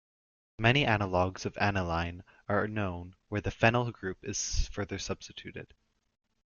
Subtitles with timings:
[0.57, 5.75] Many analogues of aniline are known where the phenyl group is further substituted.